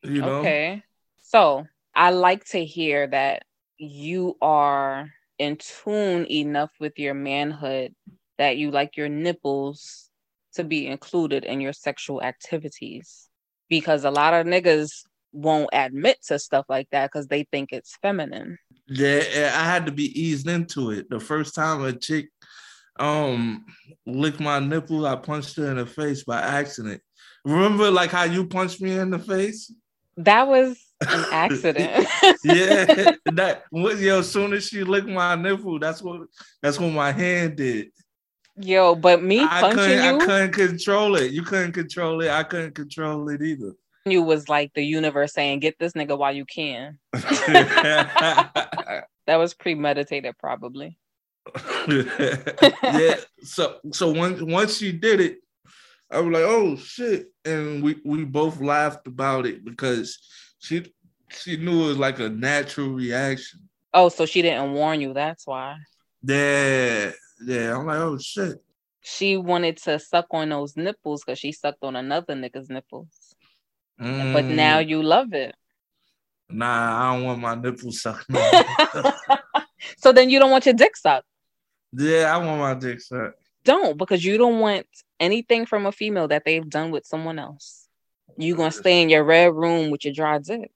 [0.02, 0.40] You know?
[0.40, 0.82] Okay.
[1.22, 3.44] So I like to hear that
[3.76, 7.94] you are in tune enough with your manhood
[8.38, 10.10] that you like your nipples
[10.54, 13.28] to be included in your sexual activities.
[13.68, 17.96] Because a lot of niggas won't admit to stuff like that because they think it's
[18.00, 18.58] feminine.
[18.86, 21.08] Yeah, I had to be eased into it.
[21.10, 22.28] The first time a chick
[22.98, 23.64] um
[24.06, 27.02] licked my nipple, I punched her in the face by accident.
[27.44, 29.72] Remember like how you punched me in the face?
[30.16, 32.06] That was an accident.
[32.44, 34.20] yeah, that was yo.
[34.20, 36.22] As soon as she licked my nipple, that's what
[36.62, 37.88] that's what my hand did.
[38.56, 41.32] Yo, but me I punching couldn't, you, I couldn't control it.
[41.32, 42.30] You couldn't control it.
[42.30, 43.72] I couldn't control it either.
[44.06, 50.38] You was like the universe saying, "Get this nigga while you can." that was premeditated,
[50.38, 50.98] probably.
[51.88, 53.16] yeah.
[53.42, 55.38] So so once once she did it,
[56.10, 57.28] I was like, oh shit.
[57.44, 60.18] And we we both laughed about it because
[60.58, 60.92] she
[61.30, 63.68] she knew it was like a natural reaction.
[63.92, 65.76] Oh, so she didn't warn you, that's why.
[66.22, 67.12] Yeah,
[67.44, 67.76] yeah.
[67.76, 68.58] I'm like, oh shit.
[69.02, 73.34] She wanted to suck on those nipples because she sucked on another nigga's nipples.
[74.00, 74.32] Mm.
[74.32, 75.54] But now you love it.
[76.48, 78.26] Nah, I don't want my nipples sucked.
[79.98, 81.26] so then you don't want your dick sucked.
[81.96, 83.40] Yeah, I want my dick sucked.
[83.64, 84.86] Don't because you don't want
[85.20, 87.88] anything from a female that they've done with someone else.
[88.36, 90.70] You gonna stay in your red room with your dry dick.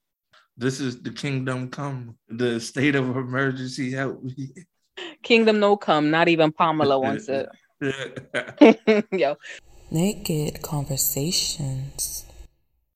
[0.56, 2.16] This is the kingdom come.
[2.28, 4.52] The state of emergency help me.
[5.22, 6.10] Kingdom no come.
[6.10, 7.48] Not even Pamela wants it.
[9.12, 9.36] Yo.
[9.90, 12.24] Naked conversations.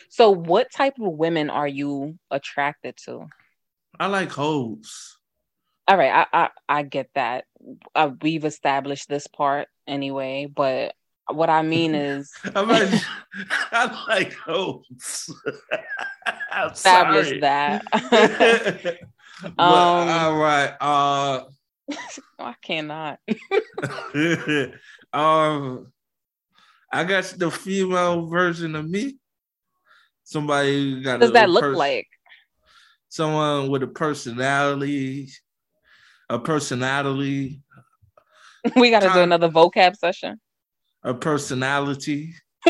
[0.09, 3.29] So, what type of women are you attracted to?
[3.99, 5.19] I like hoes
[5.92, 7.44] all right I, I i get that
[7.94, 10.94] uh, we've established this part anyway but
[11.31, 12.88] What I mean is, I'm like,
[13.72, 15.31] I like hopes.
[16.50, 17.40] I'm establish sorry.
[17.40, 17.85] that.
[18.11, 18.98] But,
[19.59, 20.72] Um, all right.
[20.81, 21.44] Uh,
[22.38, 23.18] I cannot.
[25.12, 25.92] um,
[26.92, 29.16] I guess the female version of me.
[30.24, 31.20] Somebody got.
[31.20, 32.09] Does that look pers- like?
[33.09, 35.28] Someone with a personality,
[36.33, 37.61] a personality,
[38.77, 40.40] We got to do another vocab session.
[41.03, 42.35] a personality.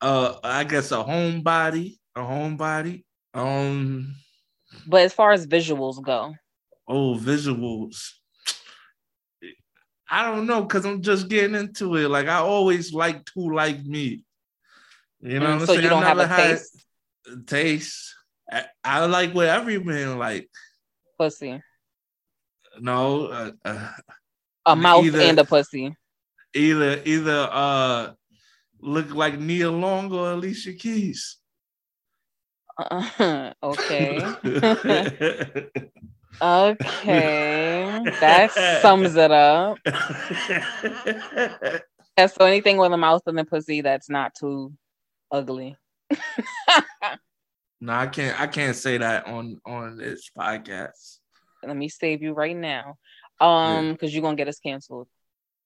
[0.00, 3.04] uh, I guess a homebody, a homebody.
[3.34, 4.14] Um,
[4.86, 6.34] but as far as visuals go,
[6.86, 8.10] oh, visuals.
[10.10, 12.08] I don't know because I'm just getting into it.
[12.08, 14.22] Like I always liked who like me.
[15.20, 15.84] You know Mm, what I'm so saying?
[15.84, 16.84] you don't I have a taste?
[17.46, 18.14] taste.
[18.50, 20.50] I, I like what every man like.
[21.18, 21.60] Pussy,
[22.80, 23.88] No, uh, uh,
[24.66, 25.94] a mouth Either- and a pussy.
[26.54, 28.12] either either uh
[28.80, 31.36] look like Nia Long or Alicia Keys.
[32.78, 34.18] Uh, okay,
[36.42, 38.50] okay, that
[38.82, 39.78] sums it up.
[42.18, 44.72] Yeah, so anything with a mouth and a pussy that's not too
[45.30, 45.76] ugly.
[47.82, 48.40] no, I can't.
[48.40, 51.18] I can't say that on on this podcast.
[51.66, 52.94] Let me save you right now,
[53.40, 55.08] um, because you're gonna get us canceled.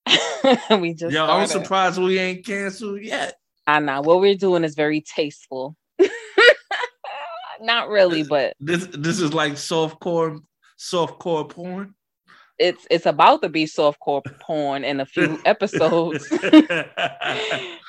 [0.81, 3.35] we just Yo, I'm surprised we ain't canceled yet.
[3.67, 5.77] I know what we're doing is very tasteful.
[7.61, 10.41] Not really, but This this is like soft core
[10.79, 11.96] soft core porn.
[12.59, 16.27] It's it's about to be softcore porn in a few episodes.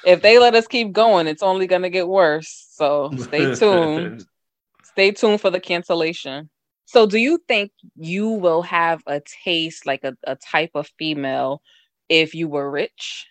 [0.06, 2.68] if they let us keep going, it's only gonna get worse.
[2.72, 4.26] So stay tuned.
[4.84, 6.50] stay tuned for the cancellation.
[6.86, 11.62] So, do you think you will have a taste like a, a type of female
[12.08, 13.28] if you were rich?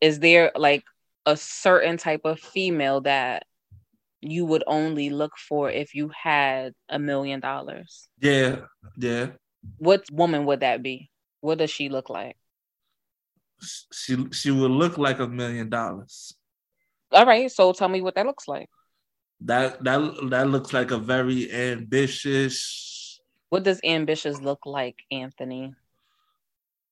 [0.00, 0.82] Is there like
[1.26, 3.44] a certain type of female that
[4.20, 8.08] you would only look for if you had a million dollars?
[8.18, 8.62] Yeah,
[8.96, 9.28] yeah.
[9.78, 11.10] What woman would that be?
[11.40, 12.36] What does she look like?
[13.92, 16.34] She she would look like a million dollars.
[17.12, 18.68] All right, so tell me what that looks like.
[19.40, 20.00] That that
[20.30, 25.74] that looks like a very ambitious, What does ambitious look like, Anthony?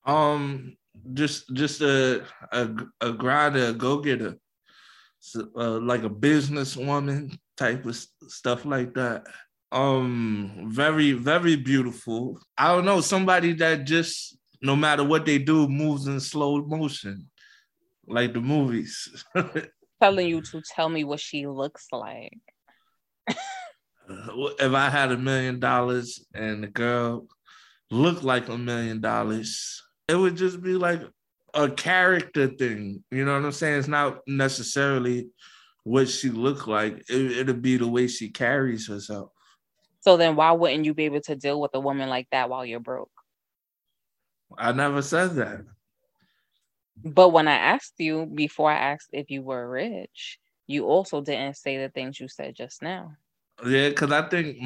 [0.05, 0.77] um,
[1.13, 2.69] just just a a,
[3.01, 4.37] a grinder, a go getter,
[5.19, 7.95] so, uh, like a businesswoman type of
[8.27, 9.25] stuff like that.
[9.71, 12.39] Um, very very beautiful.
[12.57, 17.29] I don't know somebody that just no matter what they do moves in slow motion,
[18.07, 19.23] like the movies.
[20.01, 22.39] Telling you to tell me what she looks like.
[24.07, 27.27] if I had a million dollars and the girl
[27.91, 31.01] looked like a million dollars, it would just be like
[31.53, 33.03] a character thing.
[33.11, 33.79] You know what I'm saying?
[33.79, 35.29] It's not necessarily
[35.83, 37.03] what she looked like.
[37.09, 39.29] It, it'll be the way she carries herself.
[40.05, 42.63] So then why wouldn't you be able to deal with a woman like that while
[42.63, 43.09] you're broke?
[44.55, 45.61] I never said that.
[47.03, 50.37] But when I asked you before I asked if you were rich,
[50.67, 53.13] you also didn't say the things you said just now.
[53.65, 54.57] Yeah, because I think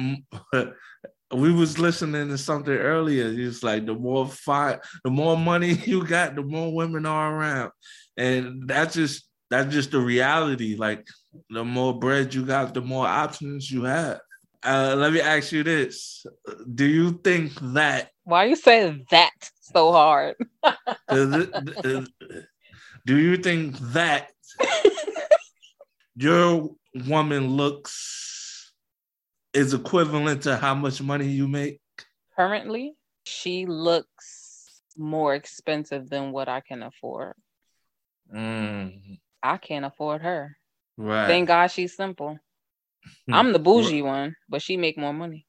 [1.34, 3.32] we was listening to something earlier.
[3.32, 7.70] It's like the more fine, the more money you got, the more women are around,
[8.18, 10.76] and that's just that's just the reality.
[10.76, 11.08] Like
[11.48, 14.20] the more bread you got, the more options you have.
[14.62, 16.26] Uh, let me ask you this:
[16.74, 18.10] Do you think that?
[18.24, 20.36] Why are you saying that so hard?
[21.10, 22.06] do
[23.06, 24.30] you think that
[26.16, 26.70] your
[27.06, 28.72] woman looks
[29.52, 31.80] is equivalent to how much money you make?
[32.36, 32.94] Currently,
[33.24, 37.34] she looks more expensive than what I can afford.
[38.34, 40.56] Mm, I can't afford her.
[40.96, 41.26] right.
[41.26, 42.38] Thank God she's simple.
[43.26, 43.34] Hmm.
[43.34, 45.46] I'm the bougie one, but she make more money.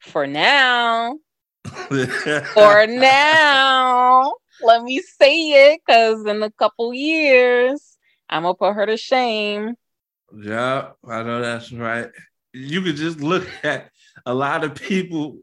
[0.00, 1.18] For now.
[1.64, 4.34] For now.
[4.62, 7.96] Let me say it because in a couple years,
[8.28, 9.74] I'm gonna put her to shame.
[10.36, 12.10] yeah, I know that's right.
[12.52, 13.90] You could just look at
[14.24, 15.38] a lot of people,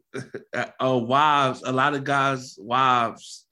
[0.54, 3.46] uh, wives, a lot of guys' wives,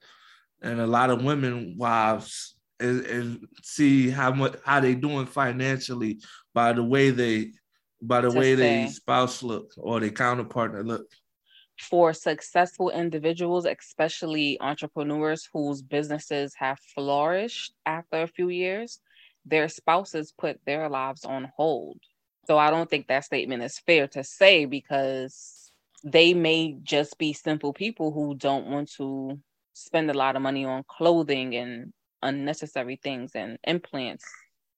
[0.60, 6.20] and a lot of women wives, and, and see how much how they doing financially
[6.54, 7.52] by the way they
[8.02, 11.06] by the way their spouse look or their counterpartner look.
[11.78, 19.00] For successful individuals, especially entrepreneurs whose businesses have flourished after a few years,
[19.44, 21.98] their spouses put their lives on hold.
[22.46, 25.72] So I don't think that statement is fair to say because
[26.04, 29.38] they may just be simple people who don't want to
[29.72, 31.92] spend a lot of money on clothing and
[32.22, 34.24] unnecessary things and implants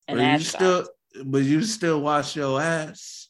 [0.08, 0.84] and you still.
[1.24, 3.28] But you still wash your ass.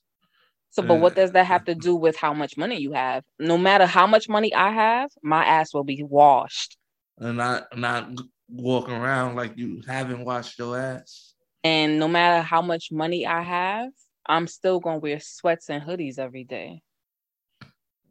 [0.71, 3.25] So, but what uh, does that have to do with how much money you have?
[3.39, 6.77] No matter how much money I have, my ass will be washed.
[7.19, 8.09] and not not
[8.49, 11.35] walking around like you haven't washed your ass.
[11.65, 13.91] And no matter how much money I have,
[14.27, 16.83] I'm still gonna wear sweats and hoodies every day.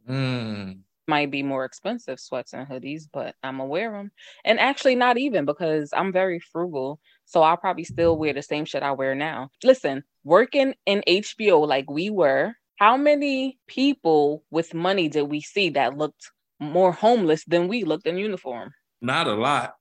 [0.08, 0.83] Mm.
[1.06, 4.10] Might be more expensive sweats and hoodies, but I'm gonna wear them.
[4.44, 6.98] And actually, not even because I'm very frugal.
[7.26, 9.50] So I'll probably still wear the same shit I wear now.
[9.62, 15.70] Listen, working in HBO like we were, how many people with money did we see
[15.70, 18.72] that looked more homeless than we looked in uniform?
[19.00, 19.74] Not a lot.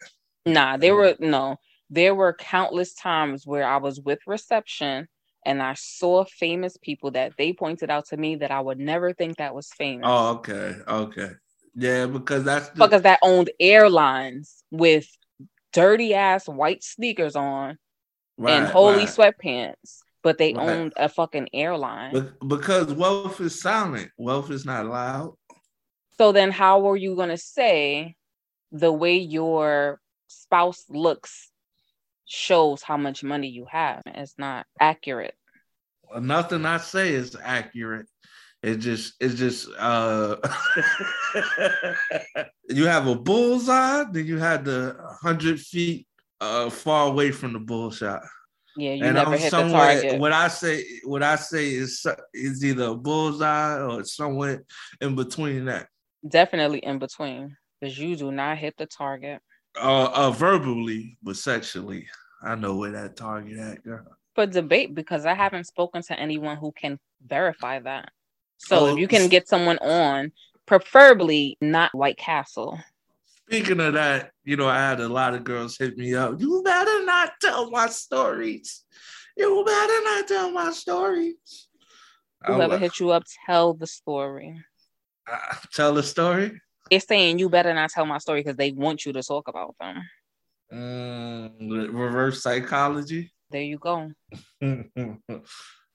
[0.45, 1.57] Nah, there were no,
[1.89, 5.07] there were countless times where I was with reception
[5.45, 9.13] and I saw famous people that they pointed out to me that I would never
[9.13, 10.05] think that was famous.
[10.05, 11.31] Oh, okay, okay,
[11.75, 15.07] yeah, because that's the, Fuckers that owned airlines with
[15.71, 17.77] dirty ass white sneakers on
[18.45, 19.07] and holy right.
[19.07, 20.69] sweatpants, but they Right.
[20.69, 22.13] owned a fucking airline.
[22.13, 24.11] Be- because wealth is silent.
[24.17, 25.35] Wealth is not loud.
[26.17, 28.15] so then how are you gonna say
[28.71, 31.51] the way your spouse looks
[32.25, 34.01] shows how much money you have?
[34.05, 35.35] It's not accurate.
[36.19, 38.07] Nothing I say is accurate.
[38.61, 40.37] It just, it's just, uh,
[42.69, 46.07] you have a bullseye, then you had the hundred feet
[46.39, 48.21] uh far away from the bullshot.
[48.75, 50.19] Yeah, you and never I'm hit the target.
[50.19, 54.63] What I say, what I say is so- is either a bullseye or somewhere
[54.99, 55.87] in between that.
[56.27, 59.41] Definitely in between, because you do not hit the target.
[59.75, 62.07] Uh, uh, verbally, but sexually,
[62.43, 64.05] I know where that target at, girl.
[64.35, 68.09] For debate, because I haven't spoken to anyone who can verify that.
[68.57, 70.31] So Oh, if you can get someone on,
[70.65, 72.79] preferably not White Castle.
[73.47, 76.39] Speaking of that, you know, I had a lot of girls hit me up.
[76.39, 78.83] You better not tell my stories.
[79.35, 81.67] You better not tell my stories.
[82.45, 84.63] Whoever hit you up, tell the story.
[85.31, 86.61] uh, tell the story.
[86.89, 89.75] They're saying you better not tell my story because they want you to talk about
[89.79, 90.01] them.
[90.71, 93.31] Mm, reverse psychology.
[93.49, 94.11] There you go.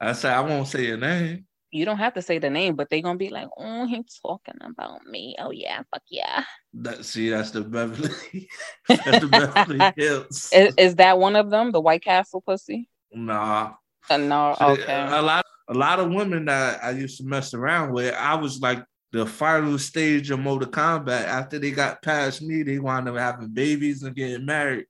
[0.00, 1.46] I say I won't say your name.
[1.70, 4.54] You don't have to say the name, but they're gonna be like, "Oh, he's talking
[4.62, 5.36] about me.
[5.38, 8.48] Oh yeah, fuck yeah." That see, that's the Beverly.
[8.88, 10.50] that's the Beverly Hills.
[10.52, 12.88] Is, is that one of them, the White Castle pussy?
[13.12, 13.74] nah.
[14.08, 15.06] Uh, no, okay.
[15.10, 18.60] A lot, a lot of women that I used to mess around with, I was
[18.60, 18.82] like
[19.12, 21.24] the final stage of Mortal Kombat.
[21.24, 24.86] After they got past me, they wound up having babies and getting married.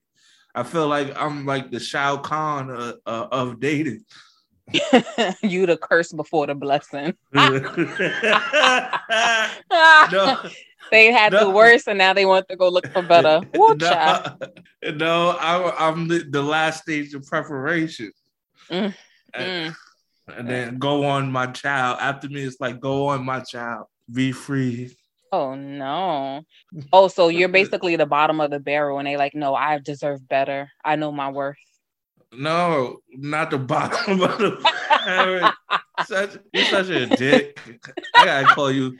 [0.55, 4.05] I feel like I'm like the Shao Kahn uh, uh, of dating.
[5.43, 7.15] you the curse before the blessing.
[7.33, 7.41] no,
[10.91, 13.41] they had the worst, and now they want to go look for better.
[13.55, 14.25] Woo, no,
[14.95, 18.13] no, I, I'm the, the last stage of preparation.
[18.71, 18.95] Mm,
[19.35, 19.77] And, Mm.
[20.37, 21.99] and then go on my child.
[22.01, 23.87] After me, it's like go on my child.
[24.13, 24.97] Be free.
[25.33, 26.43] Oh no.
[26.93, 30.27] Oh, so you're basically the bottom of the barrel, and they like, no, I deserve
[30.27, 30.71] better.
[30.85, 31.57] I know my worth.
[32.33, 34.71] No, not the bottom of the
[35.05, 35.51] barrel.
[36.07, 37.61] such, you're such a dick.
[38.17, 38.97] I gotta call you.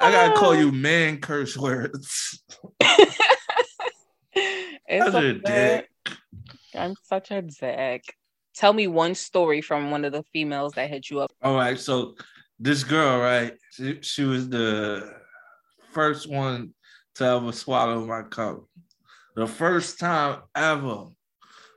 [0.00, 2.42] I gotta call you man curse words.
[4.34, 5.88] it's Such a dick.
[6.74, 8.02] I'm such a dick.
[8.54, 11.30] Tell me one story from one of the females that hit you up.
[11.42, 12.14] All right, so
[12.58, 13.54] this girl, right?
[13.72, 15.14] She, she was the
[15.92, 16.74] first one
[17.16, 18.64] to ever swallow my cup.
[19.34, 21.04] The first time ever.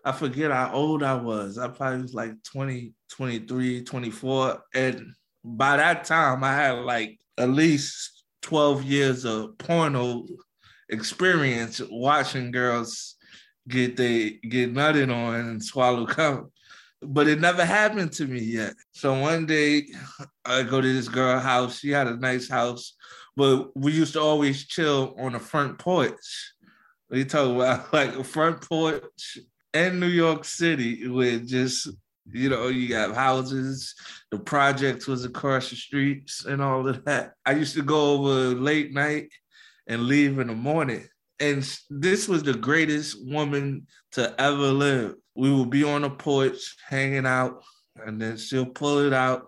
[0.06, 1.58] I forget how old I was.
[1.58, 4.64] I probably was like 20, 23, 24.
[4.74, 5.14] And
[5.44, 10.26] by that time, I had like at least 12 years of porno
[10.90, 13.16] experience watching girls
[13.68, 16.52] get they get nutted on and swallow cum.
[17.02, 18.74] But it never happened to me yet.
[18.92, 19.88] So one day
[20.46, 21.80] I go to this girl house.
[21.80, 22.96] She had a nice house,
[23.38, 26.54] but we used to always chill on the front porch.
[27.10, 29.38] We talk about like a front porch
[29.74, 31.90] in New York City with just
[32.32, 33.96] you know, you got houses,
[34.32, 37.34] the projects was across the streets and all of that.
[37.46, 39.32] I used to go over late night
[39.88, 41.08] and leave in the morning.
[41.40, 45.16] And this was the greatest woman to ever live.
[45.40, 47.64] We will be on the porch hanging out,
[47.96, 49.48] and then she'll pull it out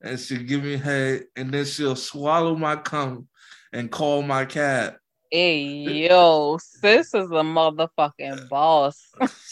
[0.00, 3.26] and she'll give me head, and then she'll swallow my cum
[3.72, 4.94] and call my cab.
[5.28, 9.10] Hey yo, sis is a motherfucking boss.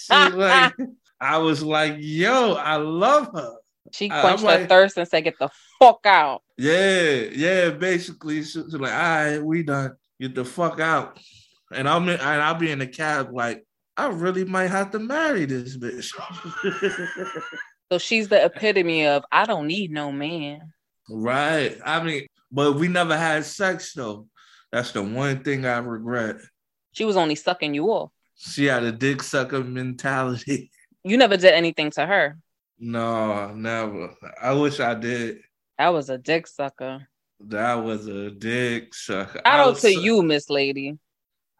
[0.08, 0.72] Like,
[1.20, 3.56] I was like, yo, I love her.
[3.92, 5.50] She quenched her like- thirst and said, "Get the
[5.80, 7.70] fuck out." Yeah, yeah.
[7.70, 9.96] Basically, she's like, all right, we done.
[10.20, 11.18] Get the fuck out.
[11.72, 14.98] And I'm in, and I'll be in the cab like, I really might have to
[14.98, 16.12] marry this bitch.
[17.92, 20.72] so she's the epitome of I don't need no man.
[21.08, 21.78] Right.
[21.84, 24.26] I mean, but we never had sex though.
[24.72, 26.36] That's the one thing I regret.
[26.92, 28.10] She was only sucking you off.
[28.36, 30.70] She had a dick sucker mentality.
[31.04, 32.36] You never did anything to her.
[32.78, 34.14] No, never.
[34.42, 35.38] I wish I did.
[35.78, 37.06] That was a dick sucker.
[37.40, 39.40] That was a dick sucker.
[39.44, 40.98] Shout out to you, Miss Lady.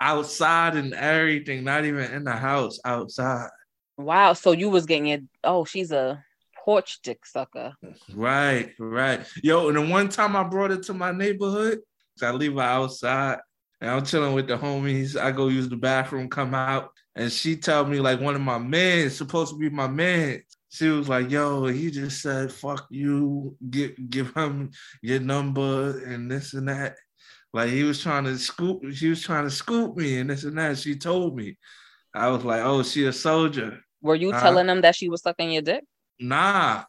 [0.00, 3.48] Outside and everything, not even in the house, outside.
[3.96, 4.34] Wow.
[4.34, 5.22] So you was getting it.
[5.42, 6.22] Oh, she's a
[6.64, 7.74] porch dick sucker.
[8.12, 9.20] Right, right.
[9.42, 11.78] Yo, and the one time I brought it to my neighborhood,
[12.20, 13.38] I leave her outside
[13.80, 15.20] and I'm chilling with the homies.
[15.20, 18.58] I go use the bathroom, come out, and she tell me like one of my
[18.58, 20.42] men supposed to be my man.
[20.68, 24.70] She was like, "Yo, he just said fuck you, give give him
[25.02, 26.96] your number and this and that."
[27.56, 30.58] Like he was trying to scoop, she was trying to scoop me and this and
[30.58, 30.76] that.
[30.76, 31.56] She told me.
[32.12, 35.22] I was like, "Oh, she a soldier." Were you uh, telling them that she was
[35.22, 35.82] sucking your dick?
[36.20, 36.84] Nah.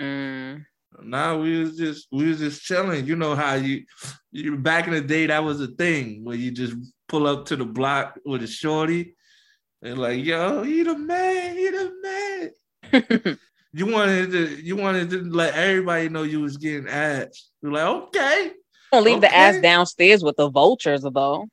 [0.00, 0.64] Mm.
[1.02, 3.06] Nah, we was just we was just chilling.
[3.06, 3.82] You know how you
[4.30, 6.76] you back in the day that was a thing where you just
[7.08, 9.16] pull up to the block with a shorty
[9.82, 12.50] and like, yo, you the man, you the
[12.92, 13.38] man.
[13.72, 17.50] you wanted to you wanted to let everybody know you was getting ass.
[17.62, 18.52] You're like, okay.
[18.94, 19.28] Don't leave okay.
[19.28, 21.46] the ass downstairs with the vultures though.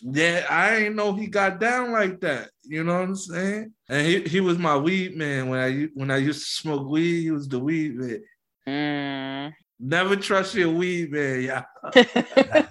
[0.00, 2.50] Yeah, I didn't know he got down like that.
[2.64, 3.72] You know what I'm saying?
[3.88, 7.22] And he, he was my weed man when I when I used to smoke weed.
[7.22, 8.24] He was the weed man.
[8.66, 9.52] Mm.
[9.78, 11.64] Never trust your weed man, yeah.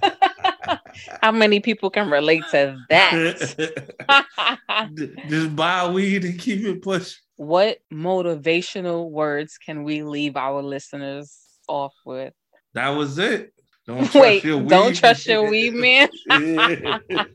[1.22, 4.26] How many people can relate to that?
[5.30, 7.18] Just buy weed and keep it pushing.
[7.38, 11.34] What motivational words can we leave our listeners
[11.70, 12.34] off with?
[12.74, 13.54] That was it.
[13.88, 14.70] Don't trust Wait, your weed.
[14.70, 16.10] don't trust your weed, man.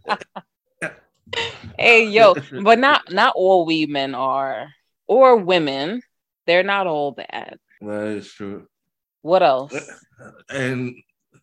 [1.79, 4.69] hey, yo, but not not all weed men are,
[5.07, 6.03] or women.
[6.47, 7.59] They're not all bad.
[7.81, 8.67] That is true.
[9.23, 9.75] What else?
[10.49, 10.95] And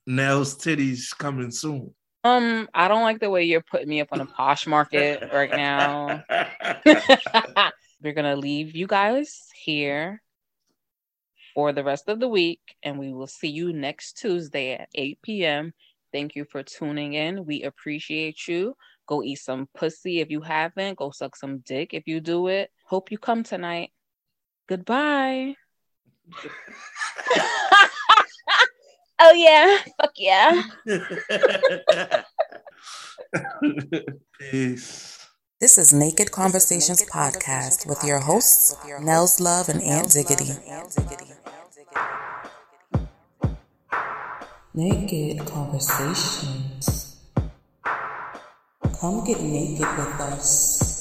[0.08, 1.94] Nell's titties coming soon.
[2.24, 6.24] Um, I don't like the way you're putting me up on a Poshmark right now.
[8.02, 10.22] We're gonna leave you guys here
[11.54, 15.20] for the rest of the week, and we will see you next Tuesday at 8
[15.22, 15.74] p.m.
[16.12, 17.46] Thank you for tuning in.
[17.46, 18.76] We appreciate you.
[19.08, 20.98] Go eat some pussy if you haven't.
[20.98, 22.72] Go suck some dick if you do it.
[22.86, 23.92] Hope you come tonight.
[24.68, 25.56] Goodbye.
[29.20, 30.64] oh yeah, fuck yeah.
[34.40, 35.23] Peace.
[35.64, 40.60] This is Naked Conversations podcast with your hosts, Nels Love and Aunt Ziggity.
[44.74, 47.16] Naked Conversations.
[49.00, 50.93] Come get naked with us.